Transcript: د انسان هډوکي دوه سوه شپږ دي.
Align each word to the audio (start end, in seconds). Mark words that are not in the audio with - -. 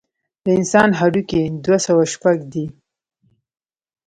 د 0.43 0.45
انسان 0.57 0.89
هډوکي 0.99 1.41
دوه 1.65 1.77
سوه 1.85 2.03
شپږ 2.13 2.37
دي. 2.53 2.65